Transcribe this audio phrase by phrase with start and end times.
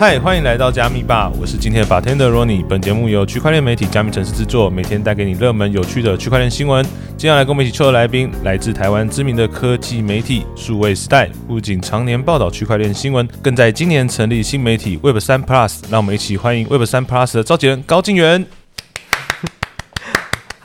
[0.00, 2.64] 嗨，欢迎来到加密吧，我是今天的 bartender Ronnie。
[2.64, 6.86] 本节目由区块链媒体加密城市制作，每天带给你热门有趣的区块链新闻。
[7.16, 15.80] 接下来跟我们一起抽的来宾，来自台湾知名的科技媒体数位时代，不仅常年报道区块链新闻，更在今年成立新媒体 Web 三 Plus。
[15.90, 18.46] 让我们一起欢迎 Web 三 Plus 的召集人高静源。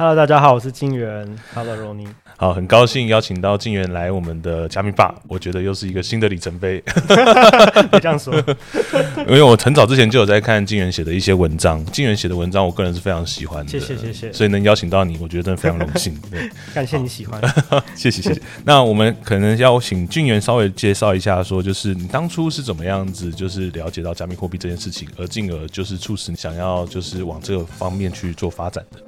[0.04, 1.26] Hello，大家好，我是金源。
[1.54, 6.84] Hello Ronnie，好，很高兴邀请到静源来我们的加密吧，我觉得又是一个新的里程碑。
[7.90, 8.36] 别这样说。
[9.26, 16.14] 因为我很早之前就有在看静源写的一些文章，静源写的文章我个人是非常喜欢的，谢谢谢谢所以能邀请到你，我觉得真的非常荣幸。
[16.30, 17.42] 对，感谢你喜欢。
[17.96, 18.42] 谢谢谢谢。
[18.66, 29.00] 那我们可能要请俊源稍微介绍一下，说就是你当初是怎么样子，就是了解到加密货币这件事情，而进而就是促使你想要就是往这个方面去做发展的。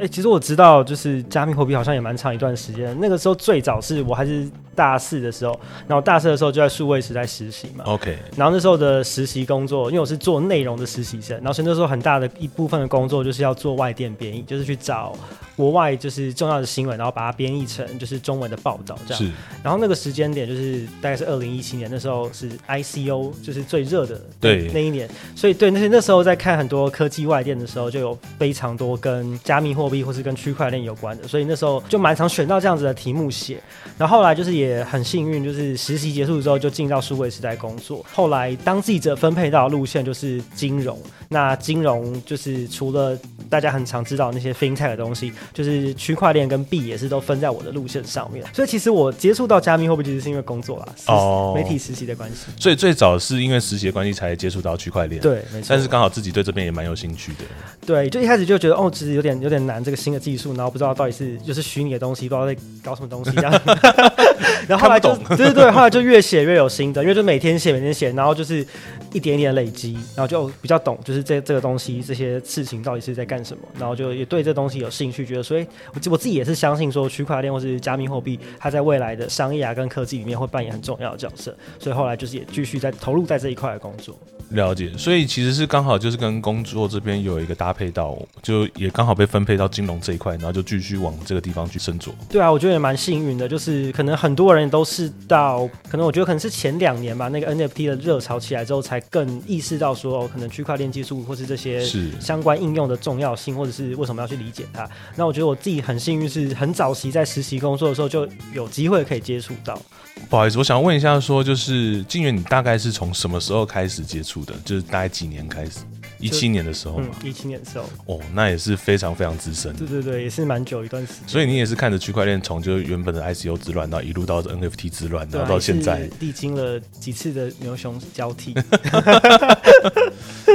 [0.00, 2.96] 哎、其实我知道，就是加密货币好像也蛮长一段时间。
[2.98, 7.84] 那个时候最早是我还是大四的时候，然后大四的时候就在数位时代实习嘛。
[7.86, 15.14] OK，然后那时候的实习工作，因为我是做内容的实习生，然后所以那时候很大的一部分的工作就是要做外电编译，就是去找
[15.60, 19.22] 国外就是重要的新闻，然后把它编译成就是中文的报道这样。
[19.22, 19.30] 是
[19.62, 33.60] 然后那个时间点就是大概是二零一七年，那时候是 ICO 就是最热的对那一年，所以对那些那时候在看很多科技外电的时候，就有非常多跟加密货币或是跟区块链有关的，所以那时候就蛮常选到这样子的题目写。
[33.98, 38.04] 然后后来就是也很幸运，就是实习结束之后就进到数位时代工作。
[38.10, 40.98] 后来当记者分配到的路线就是金融，
[41.32, 43.16] 那金融就是除了
[43.48, 48.44] 大家很常知道那些 FinTech 的东西，就是区块链跟币也是都分在我的路线上面。
[48.52, 52.46] 所以其实我接触到加密货币，其实是因为工作啦，实哦媒体实习的关系。
[52.58, 55.66] 所以最早是因为实习的关系才接触到区块链，，对，没错。
[55.68, 57.44] 但是刚好自己对这边也蛮有兴趣的。
[57.86, 63.60] 对，就一开始就觉得哦，其实有点有点难，这个新的技术，然后不知道到底是就是虚拟的东西，不知道在搞什么东西这样。
[64.66, 68.66] 然后后来就对对对，后来就越写越有心得，因为就每天写每天写，然后就是
[69.12, 84.16] 一点一点累积，然后就比较懂，就是这这个东西这些事情到底是在干什么，然后就也对这东西有兴趣，觉得所以我我自己也是相信说区块链或是加密货币，它在未来的商业啊跟科技里面会扮演很重要的角色，所以后来就是也继续在投入在这一块的工作。
[84.50, 92.08] 了解，所以其实是刚好就是跟工作这边有一个搭配到，就也刚好被分配到金融这一块，然后就继续往这个地方去斟酌。
[92.28, 104.88] 对啊，我觉得也蛮幸运的，就是可能很多人都是到，可能我觉得可能是前两年吧，那个 NFT 的热潮起来之后，才更意识到说，哦，可能区块链技术或是这些是相关应用的重要性，或者是为什么要去理解它。
[105.16, 109.80] 那我觉得我自己很幸运，是很早期在实习工作的时候就有机会可以接触到。
[110.28, 114.54] 不好意思，我想问一下，说就是静源，你大概是从什么时候开始接触的？
[114.64, 115.80] 就是大概几年开始？
[116.20, 119.74] 一七年的时候一七年的时候，哦，那也是非常非常资深。
[119.74, 121.28] 对对对，也是蛮久一段时间。
[121.28, 126.08] 所以你也是看着区块链从就是原本的 ICO 之乱，到一路到 NFT 之乱，然后到现在。
[126.20, 128.54] 历经了几次的牛熊交替。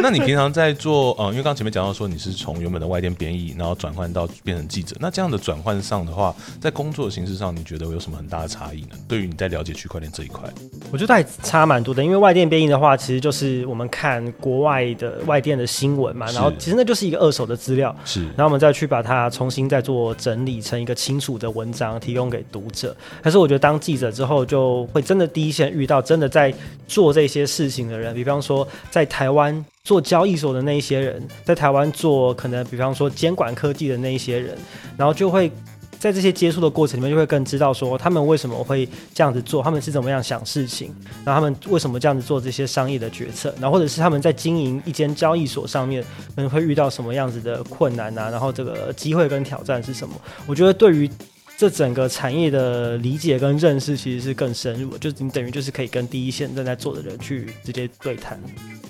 [0.01, 8.89] 那你平常在做，呃，因为刚刚前面讲到说你是从原本的外电编译，然后转换到变成记者，那这样的转换上的话，在工作的形式上，你觉得有什么很大的差异呢？
[9.07, 10.47] 对于你在了解区块链这一块，
[10.91, 22.95] 我觉得还差蛮多的，因为外电编译的话，其实就是我们看国外的外电的新闻嘛，然后其实那就是一个二手的资料，是然后我们再去把它重新再做整理成一个清楚的文章，提供给读者。
[23.21, 26.53] 但是我觉得当记者之后，就会真的第一线遇到真的在
[26.87, 29.63] 做这些事情的人，比方说在台湾。
[29.85, 34.57] 做交易所的那一些人，在台湾做可能，比方说监管科技的那一些人，
[34.97, 35.51] 然后就会
[36.05, 40.93] 在这些接触的过程里面，就会更知道说他们为什么会这样子做，他们是怎么样想事情，
[41.25, 46.03] 然后他们为什么这样子做这些商业的决策，然后或者是他们在经营一间交易所上面，
[46.35, 50.13] 可能会遇到什么样子的困难啊，然后这个机会跟挑战是什么？
[50.45, 51.09] 我觉得对于
[51.57, 58.39] 这整个产业的理解跟认识其实是更深入，就是你等于就是可以跟第一线正在做的人去直接对谈。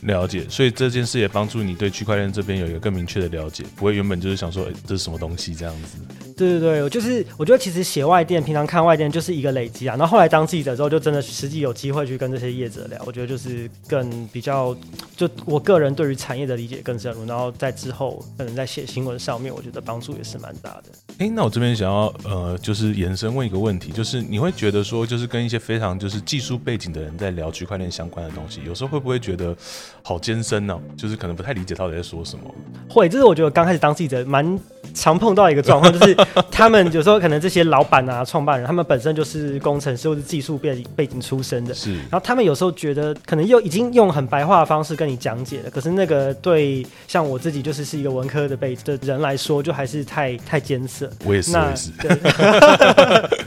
[0.05, 5.97] 了解，所以这件事也帮助你对区块链这边有一个更明确的了解，不会原本就是想说，哎、这是什么东西这样子。
[6.37, 14.75] 对对对，我就是我觉得其实写外电，平常看外电就是一个累积啊，然后后来当记者之后，就真的实际有机会去跟这些业者聊，我觉得就是更比较，
[15.16, 20.84] 就我个人对于产业的理解更深入，然后在之后可能在写新闻上面，我觉得帮助也是蛮大的。
[21.19, 29.55] 哎、那我这边想要呃，就是延伸问一个问题，就是你会觉得说，就是跟一些非常就是技术背景的人在聊区块链相关的东西，有时候会不会觉得
[30.02, 32.44] 好艰深呢、就是可能不太理解到底在说什么？
[32.90, 34.59] 会，这是我觉得刚开始当记者蛮
[34.94, 36.16] 常碰到一个状况， 就是
[36.52, 51.09] 他们有时候可能这些老板啊、创办人，他们本身就是工程师或者技术背背景出身的，是然后他们有时候觉得可能又已经用很白话的方式跟你讲解了，可是那个对像我自己就是是一个文科的背的人来说，就还是太太艰涩。
[51.26, 51.92] 我也是，也是。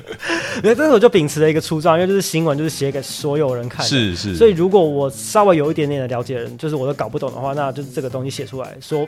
[0.62, 3.88] 对，那这是我就秉持了一个初衷，因为就是新闻就是写给所有人看的。
[3.88, 9.06] 是是，所以如果我稍微有一点点的了解人，就是我都搞不懂的话，那就是这个东西写出来说，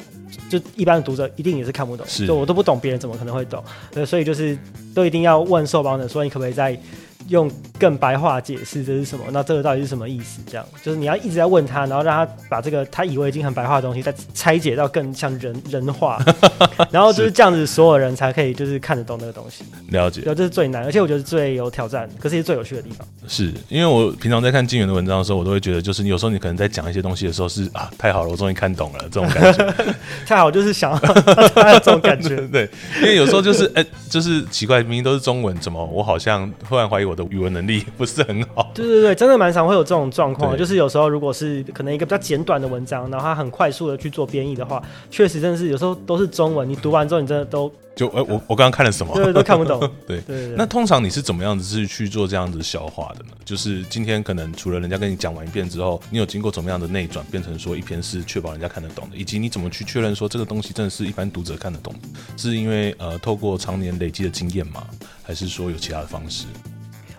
[0.48, 2.06] 就一般的读者一定也是看不懂。
[2.08, 3.62] 是就我都不懂，别人怎么可能会懂？
[3.90, 4.56] 对，所以就是
[4.94, 6.78] 都一定要问受访者说，你可不可以在
[7.28, 9.24] 用更白话解释这是什么？
[9.30, 10.40] 那这个到底是什么意思？
[10.46, 16.18] 这样就是你要一直在问他，然后让他把这个他以为已经很白话的东西，再拆解到更像人人话，
[16.90, 19.64] 然后就是这样子，所有人才可以就是看得懂那个东西。
[19.90, 23.06] 了解，对，这是最难，而且我觉得最有挑战，可是也是最有趣的地方。
[23.28, 29.94] 是因为我平常在看金源的文章的时候，我都会觉得，就是有时候你可能在讲一些东西的时候是啊，太好了，我终于看懂了这种感觉。
[30.26, 32.36] 太好，就是想这种感觉。
[32.48, 32.68] 对，
[33.00, 38.70] 因为有时候就是哎、就是奇怪，明明都是中文，怎么我好像突然怀疑我的语文能力 不是很好？
[38.74, 49.12] 对对对，真的蛮常会有这种状况就是有时候如果是可能一个比较简短的文章，然后它很快速的去做编译的话，确实真的是有时候都是中文，你读完之后你真的都就哎、我我刚刚看了什么？
[49.14, 49.78] 对都看不懂。
[50.06, 53.32] 对对那通常你是怎么样子是去做这样子消化的呢？
[53.44, 62.08] 就是今天可能除了人家跟你讲完一遍之后，你有经过怎么样的内转，变成说一篇是确保人家看得懂的，以及你怎么去确认说这个东西真的是一般读者看得懂的？
[62.38, 64.86] 是因为呃透过常年累积的经验吗？
[65.22, 66.46] 还是说有其他的方式？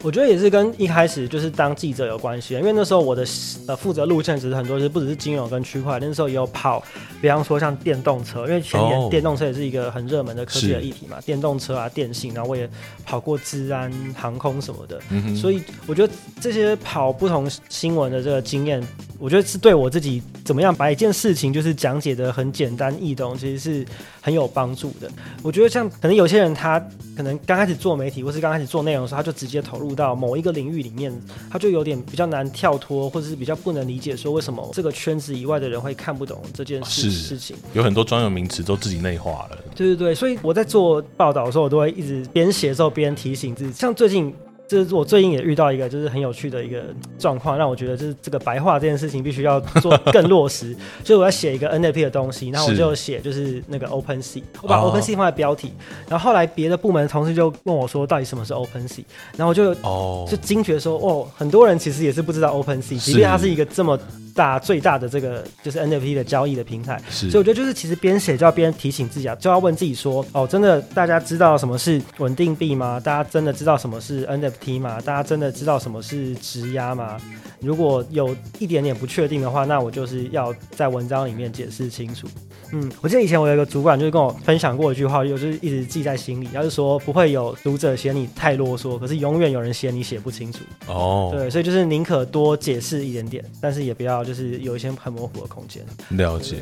[0.03, 3.25] 我觉得也是跟一开始就是当记者有关系，因为那时候我的
[3.68, 6.83] 呃负责路线其实很多是不只是金融跟区块链，那时候也有跑，
[7.21, 8.88] 比方说像电动车，因为前哦。
[8.88, 12.68] 年电动车也是一个很热门的科技的是议题嘛，电动车啊、电信，然后我也
[13.06, 18.81] 跑过治安、航空什么的，嗯，所以我觉得这些跑不同新闻的这个经验，
[19.22, 23.86] 我觉得是对我自己怎么样把一件事情就是讲解的很简单易懂，其实是
[24.20, 25.08] 很有帮助的。
[25.44, 26.80] 我觉得像可能有些人他
[27.16, 31.14] 可能刚开始做媒体或是刚开始做内容的时候，他就直接投入到某一个领域里面，
[31.52, 37.56] 他就有点比较难跳脱，或者是比较不能理解说为什么这个圈子以外的人会看不懂这件事事情。
[37.74, 39.58] 有很多专有名词都自己内化了。
[39.76, 43.72] 对对对，所以我在做报道的时候，我都会一直边写的时候边提醒自己。
[43.72, 44.34] 像最近，
[44.72, 46.82] 这是我最近也遇到一个就是很有趣的一个
[47.20, 50.74] 状况，让我觉得就是这个白话这件事情必须要做更落实。
[51.04, 55.74] 所以我要写一个 NFT 的东西，然后我就写就是那个 OpenSea，我把哦 OpenSea 放在标题，
[56.08, 59.04] 然后后来别的部门的同事就问我说，到底什么是 OpenSea？
[59.36, 60.26] 然后我就哦。
[60.30, 64.00] 就惊觉说，哦，很多人其实也是不知道 OpenSea，即便它是一个这么
[64.36, 73.00] 大最大的这个就是 NFT 的交易的平台，是所以我觉得就是其实边写就要边提醒自己啊，就要问自己说，哦，真的大家知道什么是稳定币吗？
[73.00, 75.00] 大家真的知道什么是 NFT 吗？
[75.01, 77.18] 大家真的知道什么是质押吗？
[77.60, 82.27] 如果有一点点不确定的话，那我就是要在文章里面解释清楚。
[82.74, 90.60] 嗯，我记得以前我有一个主管就是跟我分享过一句话，就是一直记在心里，他就说不会有读者嫌你太啰嗦，可是永远有人嫌你写不清楚。
[90.88, 95.86] 哦，对，所以就是宁可多解释一点点，但是也不要就是有一些很模糊的空间。
[96.10, 96.62] 了解。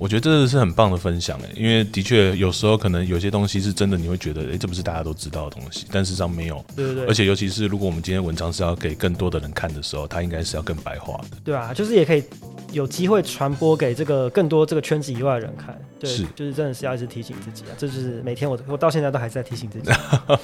[0.00, 6.64] 我觉得这是很棒的分享诶，因为的确有时候可能有些东西是真的，你会觉得诶，这不是大家都知道的东西，但事实上没有。
[6.74, 11.36] 对对对，而且尤其是如果我们今天文章是要给更多的人看的时候，它应该是要更白话的。
[11.44, 12.24] 对啊，就是也可以
[12.72, 15.78] 有机会传播给这个更多这个圈子以外的人看。
[16.00, 19.90] 对，是就是真的是要一直提醒自己啊，这就是每天我我到现在都还是在提醒自己。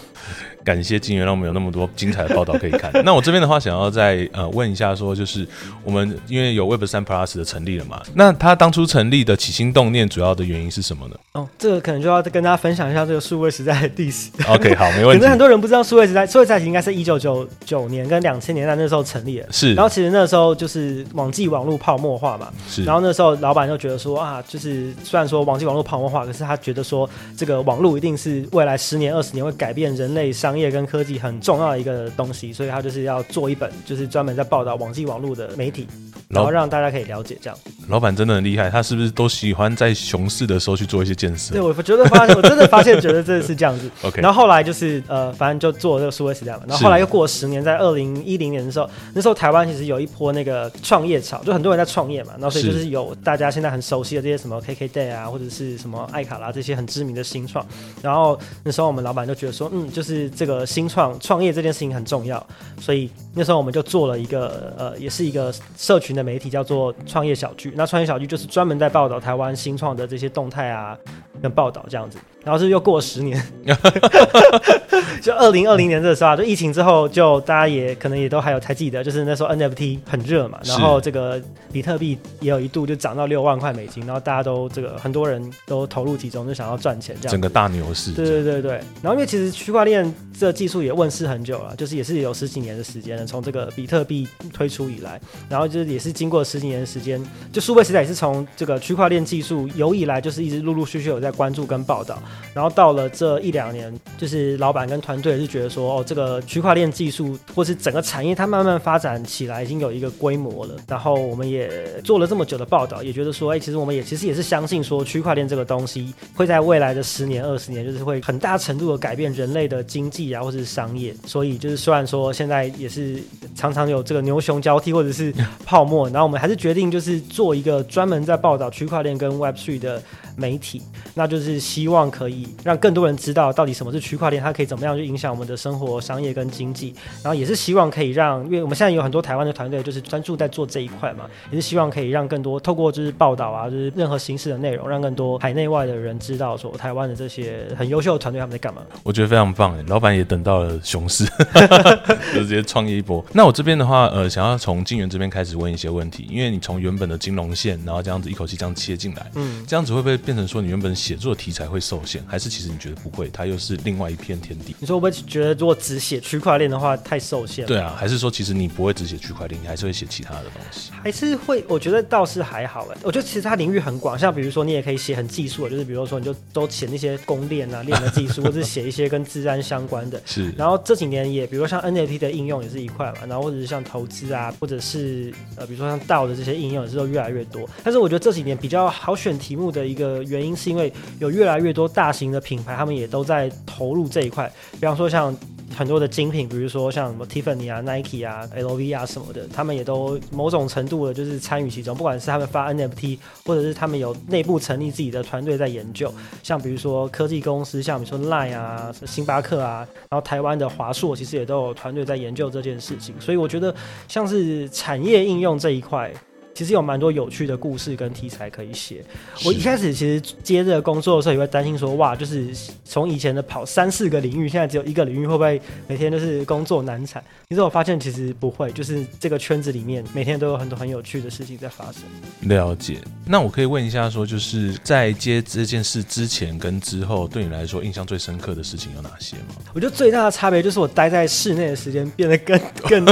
[0.62, 2.92] 感谢金源，让我们有那么多精彩的报道可以看。
[3.04, 5.46] 那我这边的话，想要再呃问一下，说就是
[5.82, 14.30] 我们因为有 Web 三 Plus 的成立了嘛，那它当初成立的起心动念，主要的原因是什么呢哦，这个可能就要跟大家分享一下这个数位时代的历史。
[14.48, 15.30] ？OK，好，没问题可能。
[15.30, 19.46] 很多人不知道数位时代，数位时代应该是一九九九年跟两千年代那时候成立的。
[19.52, 35.86] 是，然后其实那时候就是网际网络泡沫化嘛，是，然后那时候老板就觉得说啊，就是虽然说网际网络泡沫化，可是他觉得说这个网络一定是未来十年、二十年会改变人类商业跟科技很重要的一个东西，所以他就是要做一本就是专门在报道网际网络的媒体，
[36.28, 37.58] 然后让大家可以了解这样。
[37.88, 43.90] 老板真的很厉害，他是不是都喜欢在熊市的时候去做一些建对，我觉得发现， 我真的发现，觉得真的是这样子。
[44.02, 46.62] ？OK，然后后来就是呃，反正就做这个数位时代嘛。
[46.66, 52.32] 然后后来又过了十年，在二零一零年的时候，那时候台湾其实有一波那个创业潮，就很多人在创业嘛。
[52.38, 57.64] 然后所以就是有大家现在很熟悉的这些什么 KKday 啊，或者是什么艾卡拉这些很知名的新创。
[58.00, 62.44] 然后那时候我们老板就觉得说，嗯，就是这个新创创业这件事情很重要，
[62.80, 67.70] 所以那时候我们就做了一个呃，也是一个社群的媒体，叫做创业小聚。
[67.76, 70.96] 那创业小聚就是专门在报道台湾新创的这些动态啊，
[71.42, 72.18] 跟报道这样子。
[72.44, 73.42] 然后是又过了十年，
[75.20, 87.32] 就二零二零年这时候啊，就疫情之后，就大家也可能也都还有还记得，就是那时候 NFT 很热嘛，然后这个比特币也有一度就涨到六万块美金，然后大家都这个很多人都投入其中，就想要赚钱这样。
[87.32, 88.70] 整个大牛市，对对对对，
[89.02, 97.20] 然后因为其实区块链这技术也问世很久了，就是也是有十几年的时间了，从这个比特币推出以来，然后就是也是经过十几年的时间，
[97.52, 102.22] 就数位时代也是从这个区块链技术有以来就是一直陆陆续续有在在关注跟报道。
[102.54, 110.74] 然后到了这一两年，就是老板跟团队是觉得说，哦，这个区块链技术或是整个产业它慢慢发展起来，已经有一个规模了。
[110.88, 121.14] 然后我们也做了这么久的报道，也觉得说，哎，其实我们也其实也是相信说，区块链这个东西会在未来的十年、二十年，就是会很大程度的改变人类的经济啊，或是商业。
[121.26, 123.18] 所以就是虽然说现在也是
[123.54, 130.02] 常常有这个牛熊交替或者是泡沫，然后我们还是决定就是做一个专门在报道区块链跟 Web Three 的
[130.36, 130.82] 媒体，
[131.14, 132.46] 那就是希望可以。
[132.62, 136.94] 让更多人知道到底什么是区块链，它可以怎么样去影响我们的生活、商业跟经济。
[137.22, 148.82] 然后也是希望可以让，因为我们现在有很多台湾的团队就是专注在做这一块嘛， 也是希望可以让更多透过就是报道啊，就是任何形式的内容，让更多海内外的人知道说台湾的这些很优秀的团队他们在干嘛。
[149.02, 151.24] 我觉得非常棒，老板也等到了熊市，
[152.34, 153.24] 就直接创业一波。
[153.32, 164.74] 那我这边的话，呃，想要从金源这边开始问一些问题，因为你从原本的金融线，然后这样子一口气这样切进来，嗯，这样子会不会变成说你原本写作题材会受限，还是其实你觉得不会，它又是另外一片天地？
[164.80, 167.64] 你说会不会觉得如果只写区块链的话太受限？
[167.64, 170.90] 对啊，还是说其实你不会只写区块链，你还是会写其他的东西？
[171.02, 171.64] 还是会？
[171.68, 180.20] 我觉得倒是还好哎，我觉得其实它领域很广，像比如说你也可以写很技术的，就是比如说你就都写那些公链啊、链的技术，或者写一些跟治安相关的。
[180.26, 180.50] 是。
[180.56, 187.68] 然后这几年也，比如说像 NFT 的应用也是一块嘛，然后或者是像投资啊，或者是呃，比如说像道的这些应用也是都越来越多。
[187.84, 194.50] 但是我觉得这几年比较好选题目的一个原因，是因为有越来越多大型的品牌，他们也都在投入这一块。
[194.72, 195.36] 比方说像。
[195.76, 201.94] 很多的精品，比如说像什么 Tiffany 啊、Nike 啊、LV 啊什么的，他们也都某种程度的，就是参与其中。
[201.94, 206.10] 不管是他们发 NFT，或者是他们有内部成立自己的团队在研究。
[206.42, 213.14] 像比如说科技公司，像比如说 Line 啊、星巴克啊，然后台湾的华硕其实也都有团队在研究这件事情。
[213.20, 213.74] 所以我觉得，
[214.08, 216.10] 像是产业应用这一块。
[216.56, 219.04] 其实有蛮多有趣的故事跟题材可以写。
[219.44, 222.48] 我一开始其实接这个工作的时候，也会担心说，哇，就是
[222.82, 227.22] 从以前的跑三四个领域，现在只有一个领域，会不会每天都是工作难产？
[227.50, 232.04] 其实我发现其实不会，就是这个圈子里面每天都有很多很有趣的事情在发生。
[232.48, 232.96] 了解。
[233.26, 239.56] 那我可以问一下，说就是在接这件事之前跟之后，对你来说印象最深刻的事情有哪些吗？
[239.74, 242.58] 我觉得最大的差别就是我待在室内的时间变得更
[242.88, 243.04] 更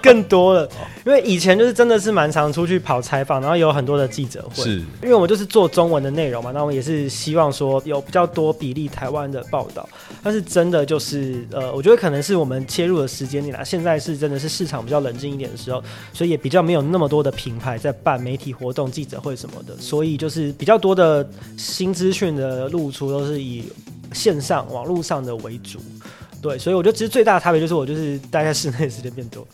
[0.00, 0.70] 更多了，
[1.04, 2.91] 因为以前就是真的是蛮常出去跑。
[3.00, 4.78] 采访，然后有很多的记者会，是。
[5.02, 9.88] 因为我们就是做中文的内容嘛，那我们也是希望说有比较多比例台湾的报道，
[10.22, 15.82] 但是真的就是呃，我觉得可能是我们切入的时间点啦，现在是真的是市场比较冷静一点的时候，
[16.12, 23.64] 所以也比较没有那么多的品牌在办媒体活动、记者会什么的，所以就是比较多的新资讯的露出都是以
[24.12, 25.78] 线上网络上的为主。
[26.42, 29.46] 对，所以我觉得其实最大的差别就是我就是待在室内的时间变多，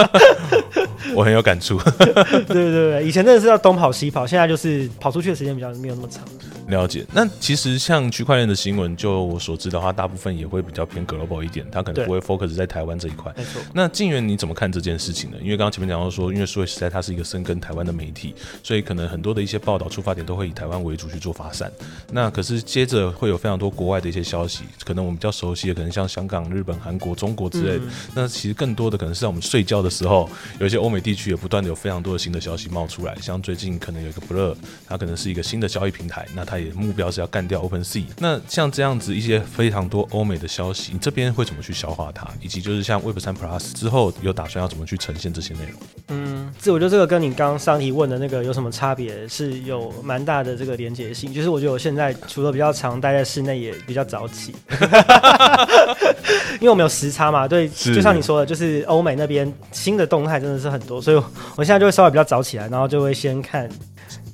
[1.14, 1.78] 我很有感触。
[2.00, 6.24] 对对对，以前真的是要东跑西跑，现在就是跑出去的时间比较没有那么长。
[6.70, 7.04] 了解。
[7.12, 13.30] 那其实像区块链的新闻，就我所知的话，大部分也会比较偏 global 一点，它可能不会 focus 在台湾这一块。
[13.36, 13.60] 没错。
[13.74, 15.36] 那静源你怎么看这件事情呢？
[15.42, 21.70] 因为刚刚前面讲到说，因为数位时代它是一个深耕台湾的媒体，所以可能很多的一些报道出发点都会以台湾为主去做发散。
[22.10, 25.90] 那可是接着会有非常多国外的一些消息，可能我们比较熟悉的可能。
[25.90, 27.84] 像香港、日本、韩国、中国之类的，
[28.14, 33.16] 那其实更多的可能是在我们睡觉的时候，有一些欧美地区也不断的有非常多的新的消息冒出来。
[33.16, 34.54] 像最近可能有一个 Blur，
[34.86, 38.04] 它可能是一个新的交易平台，那它也目标是要干掉 Open Sea。
[38.18, 42.26] 那像这样子一些非常多欧美的消息，你这边会怎么去消化它？
[42.40, 45.80] 以及就是像 Web 三 Plus 之后有打算要怎么去呈现这些内容？
[46.08, 51.32] 嗯，这我觉得这个跟你刚刚上题问的那个有什么差别，是有蛮大的这个连结性。
[51.32, 54.54] 就是我觉得我现在除了比较常待在室内，也比较早起。
[56.60, 61.16] 因为我们有时差嘛，对，就像你说的，就是欧美那边新的动态真的是很多，所以
[61.56, 63.68] 我现在就会稍微比较早起来，然后就会先看。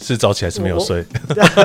[0.01, 1.05] 是早起还是没有睡？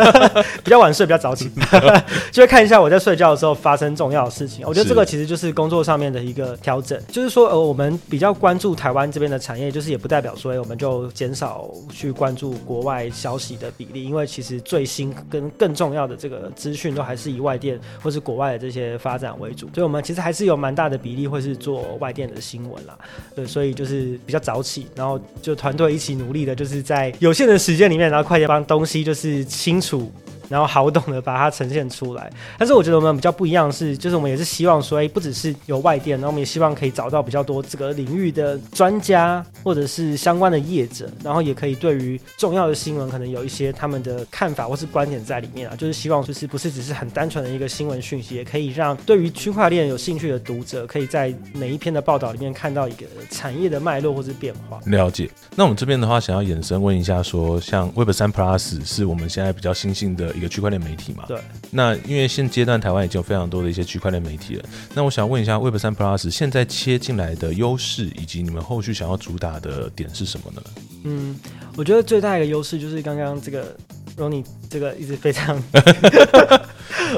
[0.64, 1.50] 比较晚睡，比较早起，
[2.32, 4.66] 就会看一下我在睡觉的时候发生重要的事情。
[4.66, 22.98] 我觉得这个其实就是工作上面的一个调整，就是说呃，我们比较关注台湾这边的产业，就是也不代表说我们就减少去关注国外消息的比例，因为其实最新跟更重要的这个资讯都还是以外电或是国外的这些发展为主，所以我们其实还是有蛮大的比例会是做外电的新闻啦。
[23.36, 28.21] 对，所以就是比较早起，然后就团队一起努力的，就是在有限的时间里面，然后。
[28.24, 30.12] 快点帮东西就是清楚。
[30.52, 54.82] 然后好懂的把它呈现出来，但是我觉得我们比较不一样的是，就是我们也是希望说，哎，不只是有外电，然后我们也希望可以找到比较多这个领域的专家或者是相关的业者，然后也可以对于重要的新闻可能有一些他们的看法或是观点在里面啊，就是希望就是不是只是很单纯的一个新闻讯息，也可以让对于区块链有兴趣的读者，可以在每一篇的报道里面看到一个产业的脉络或是变化。
[54.88, 55.30] 了解。
[55.56, 60.34] 那我们这边的话，想要延伸问一下，说像 Web 三 Plus 是我们现在比较新兴的。
[60.42, 61.24] 一个区块链媒体嘛。
[61.28, 61.40] 对。
[61.70, 70.62] 那因为现阶段台湾已经有非常多的一些区块链媒体了，那我想问一下，Web 三 Plus 现在切进来的优势，以及你们后续想要主打的点是什么呢？
[71.04, 71.40] 嗯，
[71.78, 73.76] 我觉得最大一个优势就是刚刚这个
[74.18, 75.62] Ronnie 这个一直非常。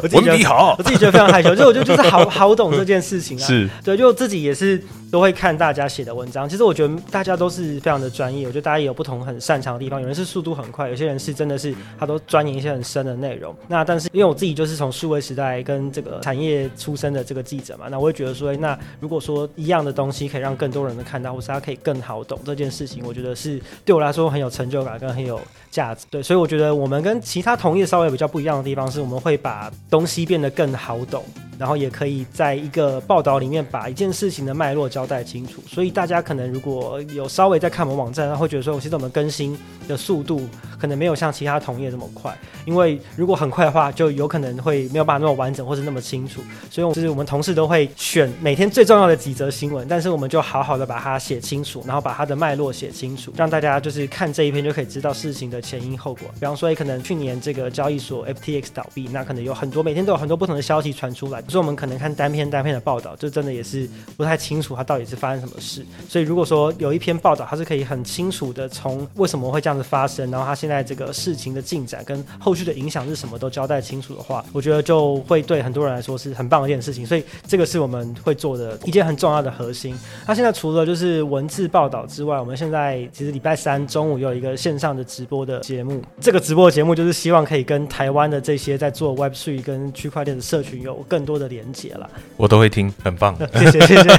[0.01, 3.45] 我自己觉得好，我自己觉得非常害羞，就我觉得就是好 好懂这件事情啊。
[3.45, 4.81] 是，对，就自己也是
[5.13, 6.49] 都会看大家写的文章。
[6.49, 10.01] 其实我觉得大家都是非常的专业，我觉得大家也有不同很擅长的地方。
[10.01, 13.55] 有人是速度很快，有些人是真的是他都钻研一些很深的内容。
[13.67, 25.39] 那但是因为我自己就是从数位时代跟这个产业出身的这个记者嘛，那我会觉得说，那如果说一样的东西可以让更多人能看到，或是他可以更好懂这件事情，我觉得是对我来说很有成就感跟很有
[25.69, 26.07] 价值。
[26.09, 30.63] 对，所以我觉得我们跟其他同业稍微比较不一样的地方是，我们会把东西变得更。
[30.63, 31.21] 更好懂，
[31.59, 35.61] 然后也可以在一个报道里面把一件事情的脉络交交代清楚。
[35.67, 40.47] 所以大家可能如果有稍微在看我们网站，会觉得说，其实我们更新的速度
[40.79, 42.35] 可能没有像其他同业这么快。
[42.65, 46.41] 因为如果很快的话，就有可能会没有办法那么完整或是那么清楚。
[46.71, 56.29] 所以就是我们同事都会选每天最重要的几则新闻，但是我们就好好的把它写清楚，然后把它的脉络写清楚，让大家就是看这一篇就可以知道事情的前因后果。
[56.39, 65.85] 比方说，也可能去年这个交易所 FTX 倒闭，那可能有很多每天都有很多不同的消息传出来，所以我们可能看单篇单篇的报道，就真的也是不太清楚它到底是发生什么事。
[66.09, 73.37] 所以如果说有一篇报道，它是可以很清楚的从为什么会这样子发生，然后它现在这个事情的进展跟后续的影响是什么。
[73.43, 77.05] 都交代清楚的话，我觉得就会对很多人来说是很棒的一件事情。
[77.05, 79.93] 所以这个是我们会做的一件很重要的核心。
[80.25, 86.01] 那现在除了就是文字报道之外，我们现在其实礼拜三中午有一个线上的直播的节目。
[86.21, 92.09] 这个直播节目就是希望可以跟台湾的这些在做 Web Three 跟区块链的社群有更多的连接了。
[92.37, 93.35] 我都会听，很棒。
[93.55, 94.09] 谢 谢谢谢。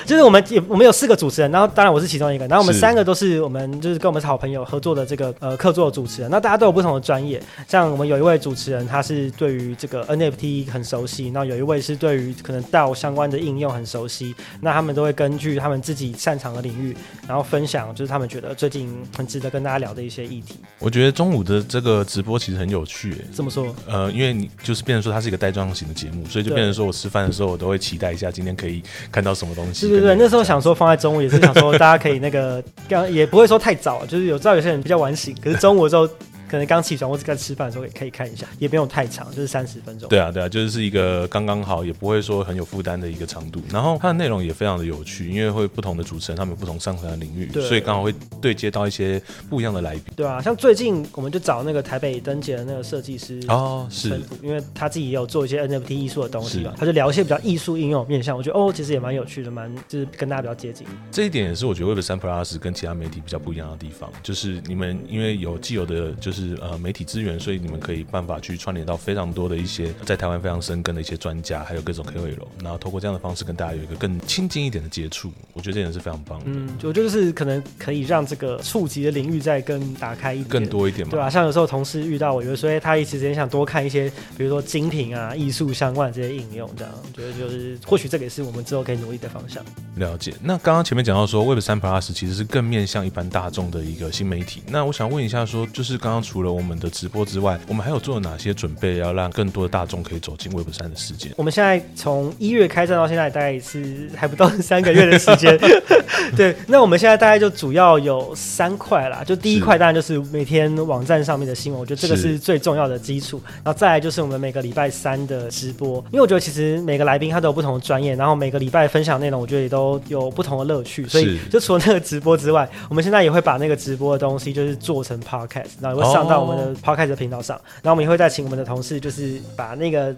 [0.06, 6.30] 就是我们也我们有四个主持人，然后当然我是其中一个，然后我们三个都是我们就是跟我们是好朋友合作的这个呃客座主持人。
[6.30, 8.38] 那大家都有不同的专业，像我们有一位。
[8.38, 20.54] 主持人他是对于这个 NFT 很熟悉，那有一位是对于可能到相关的应用很熟悉，那他们都会根据他们自己擅长的领域，然后分享就是他们觉得最近很值得跟大家聊的一些议题。
[20.78, 23.74] 我觉得中午的这个直播其实很有趣，这么说？
[23.88, 28.80] 呃，因为你就是变成说它是一个带状型的节目，所以就变成说我吃饭的时候我都会期待一下今天可以
[29.10, 29.77] 看到什么东西。
[29.80, 36.08] 对对对，那时候想说放在中午也是想说大家可以那个 刚也不会说太早，就是有知道有些人比较晚醒，可是中午的时候。
[36.48, 40.08] 可能刚起床或者在吃饭的时候也可以看一下，也不用太长，就是三十分钟。
[40.08, 43.62] 对啊，对啊，就是一个刚刚好，也不会说很有负担的一个长度。
[43.70, 50.04] 然后它的内容也非常的有趣，因为会不同的主持人，他们有不同擅长的领域，所以刚好会对接到一些不一样的来宾。
[50.16, 60.86] 对啊，像最近我们就找那个台北灯节的那个设计师哦，是，因为他自己也有做一些 NFT 艺术的东西嘛，他就聊一些比较艺术应用面向，我觉得哦，其实也蛮有趣的，蛮就是跟大家比较接近。
[61.10, 76.44] 这一点也是我觉得 Web 三 Plus 跟其他媒体比较不一样的地方，就是你们因为有既有的，就是呃媒体资源，所以你们可以办法去串联到非常多的一些在台湾非常深耕的一些专家，还有各种 KOL，然后透过这样的方式跟大家有一个更亲近一点的接触，我觉得这点是非常棒的。
[76.46, 81.30] 嗯，我觉得是可能可以让这个触及的领域再更打开一点，更多一点嘛，对吧？
[81.30, 89.64] 像有时候同事遇到我，有时候他一时间想多看一些，比如说精品啊、艺术相关的这些应用，这样觉得就是或许这个也是我们之后可以努力的方向。
[89.96, 90.34] 了解。
[90.42, 94.62] 那刚刚前面讲到说，Web 三 Plus 其实是更面向一般大众的一个新媒体。
[94.68, 101.30] 那我想问一下，说就是刚刚除了我们的直播之外，我们还有做了哪些准备，要让更多的大众可以走进 Web 三的世界？
[101.38, 105.58] 我们现在从一月开战到现在，大概是还不到三个月的时间。
[106.36, 109.24] 对，那我们现在大概就主要有三块啦。
[109.24, 113.40] 就第一块当然就是每天网站上面的新闻，我觉得这个是最重要的基础。
[113.64, 121.08] 然后再来就是我们每个礼拜三的直播，因为我觉得其实每个来宾他都有不同的专业，然后每个礼拜分享内容，我觉得也都有不同的乐趣。
[121.08, 127.42] 所以就除了那个直播之外，我们现在也会把那个直播的东西就是做成 podcast，然后会上到我们的 podcast 频道。
[127.42, 130.16] 上，然后我们也会再请我们的同事，就是把那个。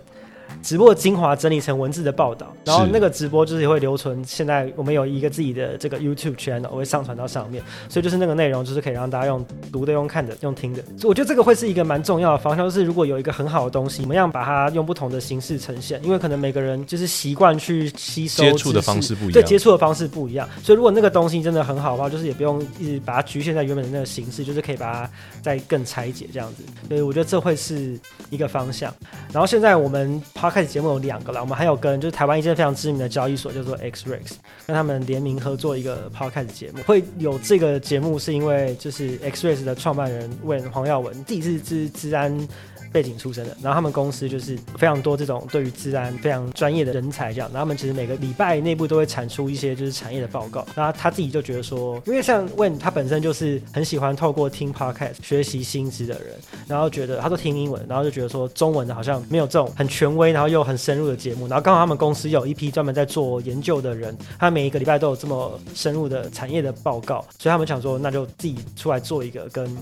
[0.63, 4.23] 直播精华整理成文字的报道，然后那个直播就是也会留存。
[4.25, 10.83] 现在我们有一个自己的这个 YouTube channel，会上传到上面，所以就是那个内容就是可以让大家用读的、用看的、用听的。
[11.05, 16.03] 我觉得这个会是一个蛮重要的方向，就是如果有一个很好的东西，怎么样把它用不同的形式呈现？
[16.05, 20.49] 因为可能每个人就是习惯去吸收接触的方式不一样，对接触的方式不一样。
[20.63, 25.11] 所以如果那个东西真的很好的话，就是也不用一直把它局限在原本的那个形式，就是可以把它
[25.43, 26.63] 再更拆解这样子。
[26.89, 28.93] 所以我觉得这会是一个方向。
[29.33, 34.33] 然后现在我们 podcast 节目有两个啦，我们还有跟就是台湾一间非常知名的交易所叫做 X-Rays，
[34.67, 36.83] 跟他们联名合作一个 podcast 节目。
[36.85, 42.49] 会有这个节目是因为就是 X-Rays 的创办人问黄耀文，第一次治治安。
[42.93, 47.49] 背景出身的，然后他们公司就是非常多这种对于治安非常专业的人才，这样。
[47.53, 50.67] 然后他们其实每个礼拜内部都会产出一些就是产业的报告。
[50.75, 56.35] 然后他自己就觉得说，因为像问他本身就是很喜欢透过听 podcast 学习新知的人，
[56.67, 61.47] 然后觉得他都听英文，然后就觉得说中文的好像没有这种很权威，然后又很深入的节目。
[61.47, 69.77] 然后刚好他们公司有一批专门在做研究的人，他每一个礼拜都有这么深入的产业的报告，所以他们想说，那就自己出来做一个跟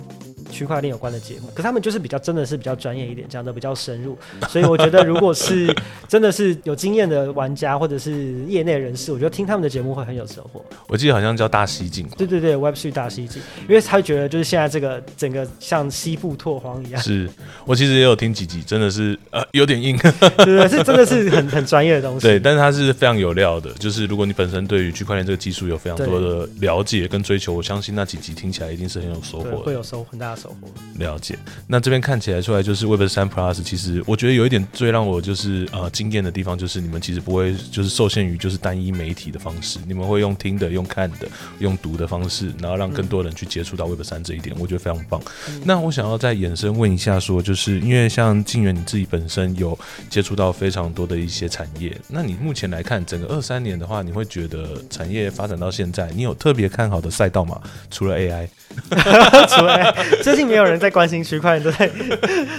[0.51, 1.49] 区块链有关的节目。
[1.55, 2.98] 可他们就是比较真的是比较专业。
[3.07, 4.17] 一点讲的比较深入，
[4.49, 5.75] 所以我觉得如果是
[6.09, 10.65] 真的是有经验的玩家或者是业内人士，我觉得听他们的节目会很有收获。
[10.87, 17.03] 我记得好像叫大西进，对对对，Web 3大西进，因为他觉得就是现在这个整个像西部拓荒一样。
[17.03, 17.29] 是
[17.67, 19.97] 我其实也有听几集，真的是呃有点硬，
[20.39, 22.27] 对对，是真的是很很专业的东西。
[22.27, 30.69] 对，但是它是非常有料的，就是如果你本身对于区块链这个技术有非常多的了解跟追求，我相信那几集听起来一定是很有收获，会有收很大的收获。
[30.99, 45.21] 了解，那这边看起来出来就是 Web 三 Plus，其实我觉得有一点最让我就是呃惊艳的地方，就是你们其实不会就是受限于就是单一媒体的方式，你们会用听的、用看的、用读的方式，然后让更多人去接触到 Web 三这一点，我觉得非常棒。
[45.65, 57.61] 那我想要再延伸问一下，说就是因为像静源你自己本身有接触到非常多的一些产业，那你目前来看整个二三年的话，你会觉得产业发展到现在，你有特别看好的赛道吗？
[57.91, 58.49] 除了 AI？
[58.89, 61.91] 除了 AI, 最近没有人在关心区块链，都在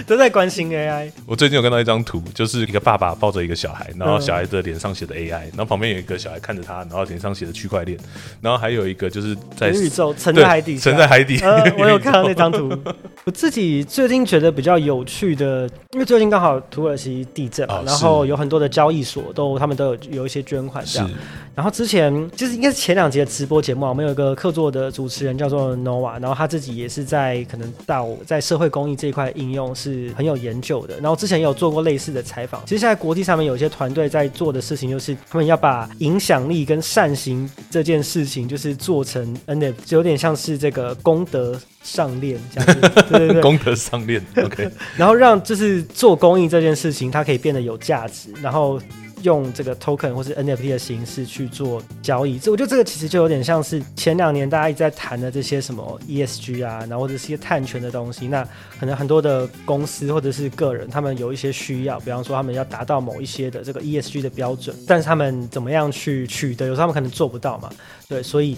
[0.06, 1.10] 都在关心 AI。
[1.24, 7.98] 我最近有看到一张图，就是一个爸爸抱着一个小孩，然后小孩的脸上写的 AI，然后旁边有一个小孩看着他，然后脸上写的区块链，
[8.40, 11.38] 然后还有一个就是在宇宙沉在海底，沉在海底。
[11.78, 12.76] 我有看到那张图。
[13.24, 21.10] 我自己最近觉得比较有趣的，因为最近刚好土耳其地震嘛，然后有很多的交易所都他们都有有一些捐款这样。
[21.54, 30.98] 然后之前就是应该是前两集的直播节目啊，我们有一个客座的主持人叫做 Nova，然后他自己也是在可能到在社会公益这一块应用是很有研究的。
[31.00, 32.62] 然后之前也有做过类似的采访。
[32.64, 44.70] 其实现在国际上面有一些团队在做的事情，就是他们要把影响力跟善行这件事情，就是做成 NFT，就有点像是这个功德上链这样子，对对对， 功德上链，OK。
[44.96, 48.80] 然后让就是做公益这件事情，它可以变得有价值，然后。
[49.22, 58.28] 用这个 token 或是 NFT 的形式去做交易，这我觉得这个其实就有点像是前两年大家一直在谈的这些什么 ESG 啊，然后或者是一些碳权的东西。
[58.28, 58.46] 那
[58.78, 67.70] 可能很多的公司或者是个人，他们有一些需要，比方说他们要达到某一些的这个 ESG 的标准，但是他们怎么样去取得，有时候他们可能做不到嘛。
[68.08, 68.56] 对，所以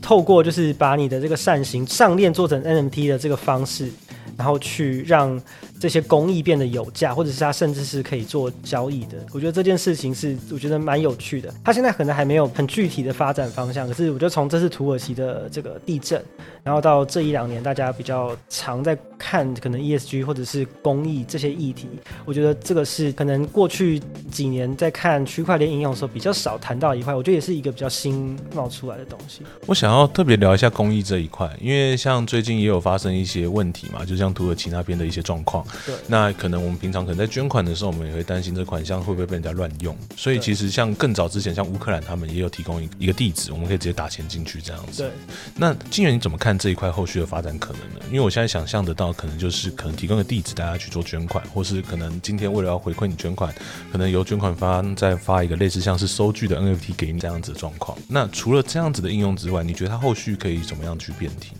[0.00, 3.90] 透过就是把你的这个善行上链做成 NFT 的这个方式。
[4.36, 5.40] 然后去让
[5.84, 9.18] 这些工艺变得有价，或者是它甚至是可以做交易的。
[9.32, 11.52] 我觉得这件事情是我觉得蛮有趣的。
[11.62, 16.24] 它现在可能还没有很具体的发展方向，可是我觉得从这次土耳其的这个地震，
[16.62, 21.86] 然后到这一两年大家比较常在看可能 ESG 或者是公益这些议题，
[22.24, 24.00] 我觉得这个是可能过去
[24.32, 29.42] 几年在看区块链应用的时候比较少谈到一块，我觉得也是一个比较新冒出来的东西。
[29.66, 34.14] 我想要特别聊一下公益这一块，因为像最近也有发生一些问题嘛，就。
[34.14, 39.96] 像土耳其那边的一些状况，对，那可能我们平常可能在捐款的时候，我们也会担心这款项会不会被人家乱用。
[40.16, 45.02] 所以其实像更早之前，像乌克兰他们也有提供一一个地址，我们可以直接打钱进去这样子。
[45.02, 45.10] 对，
[45.56, 48.00] 那金源你怎么看这一块后续的发展可能呢？
[48.08, 53.54] 因为我现在想象得到，可能就是可能提供个地址，大家去做捐款，或是可能今天为了要回馈你捐款，
[53.92, 57.96] 可能由捐款方再发一个类似像是收据的 NFT 给你这样子的状况。
[58.08, 61.52] 那除了这样子的应用之外，你觉得它后续可以怎么样去变体？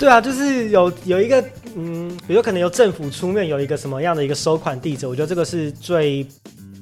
[0.00, 1.44] 对啊，就是有有一个
[1.76, 6.26] 嗯，比如可能由政府出面有一个什么样的一个收款地址，我觉得这个是最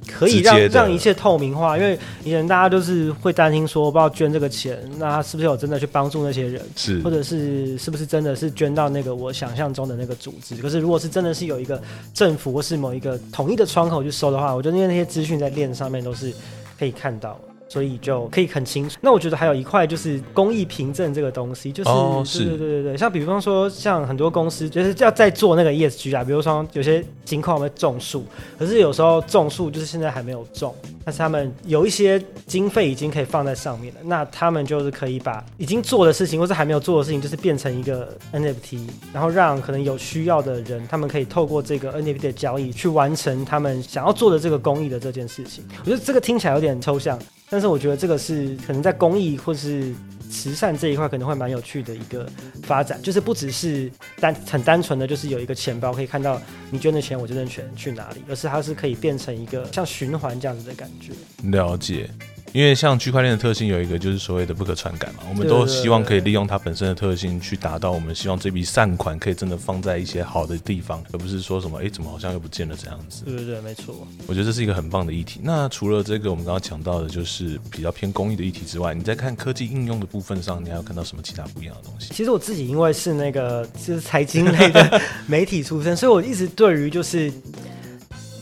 [0.06, 1.76] 可以让让一切透明化。
[1.76, 10.54] 因为以前大家都是会担心说，不知道捐这个钱，那他是不是有真的去帮助那些人，是或者是是不是真的是捐到那个我想象中的那个组织？
[10.62, 11.82] 可是如果是真的是有一个
[12.14, 16.32] 政府或是某一个统一的窗口去收的话，我觉得因为那些资讯在链上面都是
[16.78, 17.36] 可以看到。
[17.68, 18.98] 所以就可以很清楚。
[19.00, 28.24] 那我觉得还有一块就是公益凭证这个东西，就是对对对对对，像比方说像很多公司就是要在做那个 ESG 啊，比如说有些金矿会种树，
[28.58, 38.80] 可是有时候种树就是现在还没有种，但是他们有一些经费已经可以放在上面了，那他们就是可以把已经做的事情或是还没有做的事情，就是变成一个 NFT，
[39.12, 45.62] 然后让可能有需要的人，他们可以透过这个 NFT 的交易去完成他们想要做的这个公益的这件事情。
[45.80, 47.18] 我觉得这个听起来有点抽象。
[47.50, 49.92] 但是我觉得这个是可能在公益或是
[50.30, 52.28] 慈善这一块可能会蛮有趣的一个
[52.62, 61.12] 发展，就是不只是单很单纯的就是有一个钱包可以看到你捐的钱我捐的钱去哪里，而是它是可以变成一个像循环这样子的感觉。
[61.50, 62.10] 了解。
[62.52, 73.24] 因为像区块链的特性有一个就是所谓的不可篡改嘛，我们都希望可以利用它本身的特性去达到我们希望这笔善款可以真的放在一些好的地方，而不是说什么哎怎么好像又不见了这样子。
[73.24, 73.94] 对对对，没错。
[74.26, 75.40] 我觉得这是一个很棒的议题。
[75.42, 82.14] 那除了这个我们刚刚讲到的就是比较偏公益的议题之外，你在看科技应用的部分上，你还有看到什么其他不一样的东西？
[82.14, 87.32] 其实我自己因为是那个就是财经类的媒体出身，所以我一直对于就是。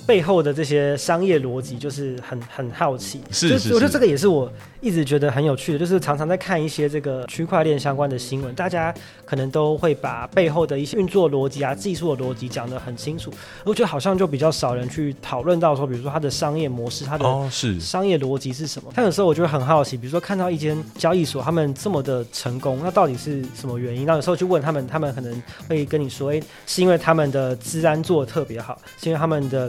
[0.07, 13.33] 背后的这些商业逻辑就是很很好奇，是是，我觉得这个也是我一直觉得很有趣的，就是常常在看一些这个区块链相关的新闻，大家可能都会把背后的一些运作逻辑啊、技术的逻辑讲得很清楚，
[13.65, 18.93] 我觉得好像就比较少人去讨论到说，比如说它的商业模式、它的商业逻辑是什么。
[18.95, 24.07] 但有时候我就会很好奇，比如说看到一间交易所，他们这么的成功，那到底是什么原因？
[24.07, 29.69] 那有时候去问他们，他们可能会跟你说，哎，是因为他们的治安做的特别好，是因为他们的。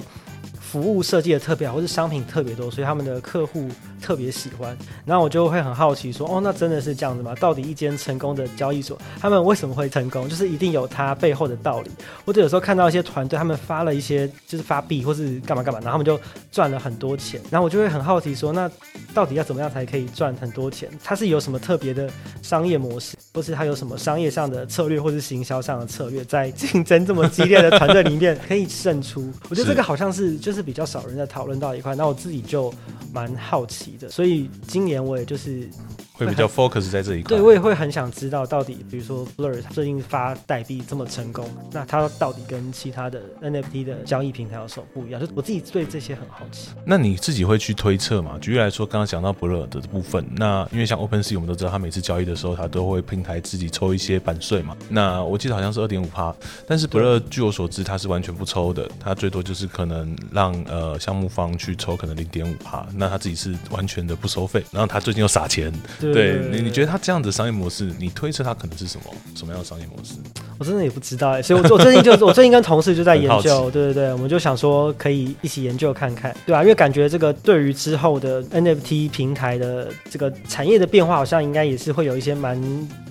[0.70, 3.70] 服务设计的特别好，或是商品特别多，所以他们的客户
[4.02, 4.78] 特别喜欢。
[5.06, 7.34] 然后我就会很好奇，说哦，那真的是这样子吗？
[7.40, 10.28] 到底一间成功的交易所，他们为什么会成功？
[10.28, 11.92] 就是一定有它背后的道理。
[12.26, 16.20] 或者有时候看到一些团队，他们发了一些就是发币或是干嘛干嘛，然后他们就
[16.52, 17.42] 赚了很多钱。
[17.50, 18.70] 然后我就会很好奇，说那
[19.14, 20.90] 到底要怎么样才可以赚很多钱？
[21.04, 22.10] 它是有什么特别的
[22.44, 29.32] 商业模式，或是他有什么商业上的策略，或是行销上的策略，在竞争这么激烈的团队里面可以胜出？
[29.50, 30.52] 我觉得这个好像是就。
[30.58, 32.74] 是比较少人在讨论到一块，那我自己就
[33.14, 35.70] 蛮好奇的，所以今年我也就是。
[36.18, 45.22] 会比较 focus 在这一块，对我也会很想知道到底，比如说 Blur 最近发代币这么成功，那它到底跟其他的 NFT 的交易平台有什么不一样？
[45.22, 46.70] 就我自己对这些很好奇。
[46.86, 48.38] 那你自己会去推测嘛？
[48.42, 54.76] 举例来说，刚刚讲到 Blur 的部分，那因为像 OpenSea 我们都知道，他每次交易的时候，他都会平台自己抽一些版税嘛。
[54.90, 56.34] 那我记得好像是二点五趴，
[56.68, 65.72] 但是 Blur 据我所知，它是完全不抽的，它最多就是可能让呃项目方去抽可能零点五趴，那他自己是完全的不收费，然后他最近又撒钱。
[66.00, 66.07] 对
[66.52, 70.16] 你，你觉得他这样的商业模式，你推测他可能是什么什么样的商业模式？
[70.60, 82.60] 我真的也不知道哎，所以我我最近就我最近跟同事就在研究，对对对，我们就想说可以一起研究看看，对啊，因为感觉这个对于之后的 NFT 平台的这个产业的变化，好像应该也是会有一些蛮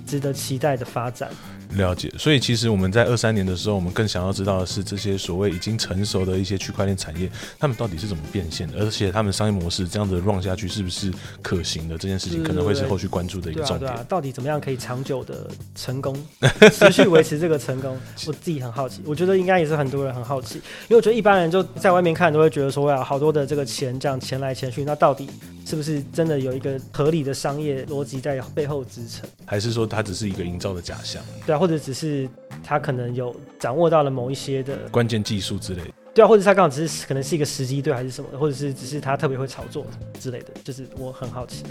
[0.04, 1.28] 值得期待的发展。
[1.74, 11.98] 了解，所以其实我们在二三年的时候，我们更想要知道的是这些所谓已经成熟的一些区块链产业，他们到底是怎么变现的，而且他们商业模式这样子 run 下去是不是可行的？
[11.98, 13.92] 这件事情可能会是后续关注的一个重点。
[14.08, 16.16] 到底怎么样可以长久的成功，
[16.72, 17.98] 持续维持这个成功？
[18.26, 20.54] 我自己很好奇，我觉得应该也是很多人很好奇，
[20.88, 25.28] 因为我觉得一般人就在外面看都会觉得说，哇，好多的这个钱这样钱来钱去，那到底
[25.66, 29.28] 是不是真的有一个合理的商业逻辑在背后支撑？
[29.44, 31.22] 还是说它只是一个营造的假象？
[31.44, 31.55] 对啊。
[31.58, 32.28] 或者只是
[32.62, 35.82] 他可能有掌握到了某一些的关键技术之类。
[36.16, 39.86] 对啊，或者他刚好只是可能是一个时机对还是什么，或者是只是他特别会炒作
[40.18, 41.62] 之类的，就是我很好奇，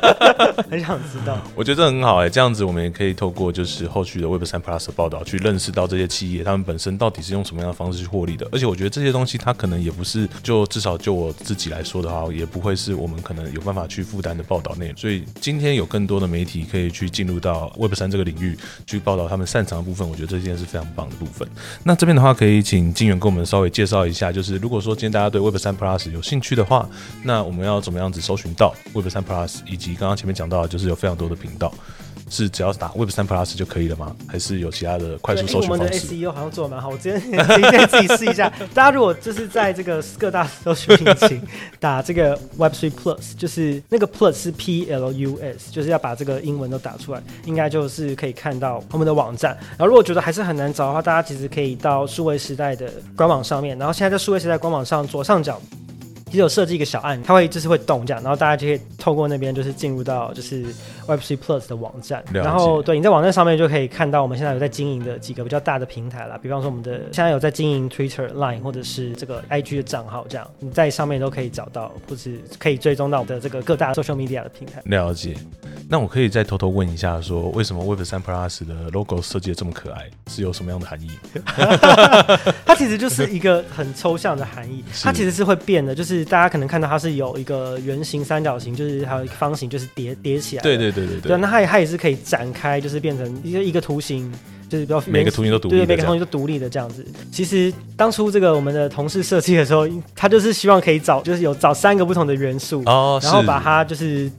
[0.70, 1.38] 很想知道。
[1.54, 8.48] 我觉得这很好哎，这样子我们也可以透过就是后续的 Web 三 Plus 的报道，去认识到这些企业他们本身到底是用什么样的方式去获利的。
[8.50, 14.96] 而且我觉得这些东西它可能也不是就至少就我自己来说的话，也不会是我们可能有办法去负担的报道内容。
[14.96, 21.46] 所以今天有更多的媒体可以去进入到 Web 三这个领域去报道他们擅长的部分，我觉得这件是非常棒的部分。
[21.84, 23.81] 那这边的话，可以请金源跟我们稍微介。
[23.82, 26.88] 介绍一下，就是如果说今天大家对 Web 三 Plus 有兴趣的话，
[27.24, 29.56] 那我们要怎么样子搜寻到 Web 三 Plus？
[29.66, 31.74] 以及刚刚前面讲到，就是有非常多的频道。
[32.32, 34.16] 是只要打 Web 三 Plus 就可以了吗？
[34.26, 35.84] 还是有其他的快速搜寻方式？
[35.84, 38.50] 我们的 SEO 好像做的蛮好，我今天今天自己试一下。
[38.72, 41.42] 大家如果就是在这个各大搜寻引擎
[41.78, 49.54] 打这个 Web Three Plus， 就是那个 Plus 是 P L U S，就是要把这个英文都打出来，应该就是可以看到我们的网站。
[49.72, 53.76] 然后如果觉得还是很难找的话，大家其实可以到数位时代的官网上面。
[53.76, 55.60] 然后现在在数位时代官网上左上角。
[56.32, 60.64] 其实有设计一个小案，它会就是会动这样，然后大家就可以透过那边就是进入到就是
[61.06, 74.80] Web3 Plus 的网站，然后对你在网站上面就可以看到我们现在有在经营的几个比较大的平台啦，比方说我们的现在有在经营 Twitter、Line 或者是这个 IG 的账号，这样你在上面都可以找到，或是可以追踪到我们的这个各大 social media 的平台。
[74.86, 75.36] 了解。
[75.88, 81.10] 那我可以再偷偷问一下，说为什么 Web3 Plus 的 logo 设计的这么可爱，是有什么样的含义？
[82.64, 90.62] 它其实就是一个很抽象的含义，它其实是会变的，就是大家可能看到它是有一个圆形、三角形，就是还有一个方形，就是叠叠起来。
[90.62, 91.36] 对对对对对。
[91.36, 94.32] 那它也它也是可以展开，就是变成一个一个图形，
[94.68, 97.04] 就是比较每个图形都独立，对每个图形都独立的这样子。
[97.30, 104.30] 其实当初这个我们的同事设计的时候，他就是希望可以找，就是有找三个不同的元素，哦，然后把它就是。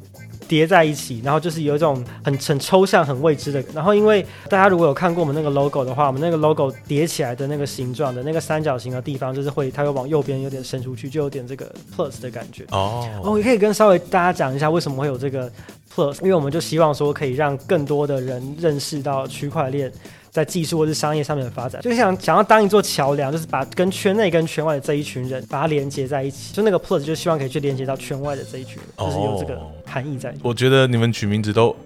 [0.54, 3.60] 叠在一起，然后就是有一种很很抽象、很未知的。
[3.74, 12.66] 然后因为大家如果有看过我们那个 logo 的话，我们那个 logo 叠起来的那个形状的那个三角形的地方，就是会它会往右边有点伸出去，就有点这个 plus 的感觉。
[12.70, 15.52] 哦，我，也可以跟稍微大家讲一下为什么会有这个
[15.92, 19.92] plus，因为我们就希望说可以让更多的人认识到区块链。
[20.34, 26.52] 在技术或是商业上面的发展，就想想要当一座桥梁，就是把跟圈内跟圈外的这一群人把它连接在一起。
[26.52, 29.62] 就那个 plus 就希望可以去连接到圈外的这一群人，就是有这个
[29.94, 30.34] 含义在。
[30.42, 31.76] 我觉得你们取名字都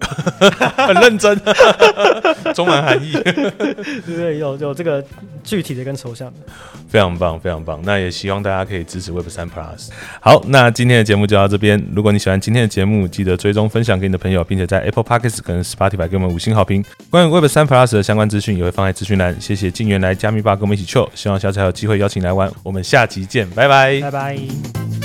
[0.76, 1.38] 很认真，
[2.56, 3.12] 充满含义。
[3.12, 5.04] 对对，有有这个
[5.44, 6.52] 具体的跟抽象的，
[6.88, 7.78] 非常棒，非常棒。
[7.84, 9.90] 那也希望大家可以支持 Web 三 Plus。
[10.20, 11.84] 好，那今天的节目就到这边。
[11.94, 16.82] 如果你喜欢今天的节目，记得追踪分享给你的朋友，并且在 Apple Podcasts 跟 Spotify 给我们五星好评。
[17.10, 19.38] 关于 Web 三 Plus 的相关资讯也会放在资讯栏。
[19.38, 22.50] 谢谢静源来加密吧跟我们一起 chill，希望下次还有机会邀请来玩。
[22.62, 24.97] 我们下集见，拜拜，拜拜。